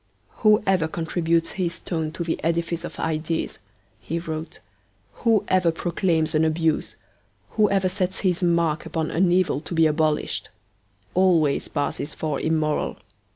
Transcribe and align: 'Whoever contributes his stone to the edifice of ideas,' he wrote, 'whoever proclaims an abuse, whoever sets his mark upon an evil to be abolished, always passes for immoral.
'Whoever 0.39 0.87
contributes 0.87 1.51
his 1.51 1.75
stone 1.75 2.09
to 2.13 2.23
the 2.23 2.43
edifice 2.43 2.83
of 2.83 2.99
ideas,' 2.99 3.59
he 3.99 4.17
wrote, 4.17 4.59
'whoever 5.17 5.69
proclaims 5.71 6.33
an 6.33 6.43
abuse, 6.43 6.95
whoever 7.51 7.87
sets 7.87 8.21
his 8.21 8.41
mark 8.41 8.83
upon 8.87 9.11
an 9.11 9.31
evil 9.31 9.61
to 9.61 9.75
be 9.75 9.85
abolished, 9.85 10.49
always 11.13 11.67
passes 11.67 12.15
for 12.15 12.39
immoral. 12.39 12.97